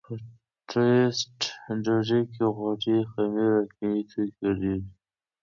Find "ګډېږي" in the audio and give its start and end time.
4.39-4.85